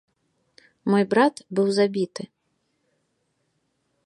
[0.93, 2.23] Мой брат быў забіты.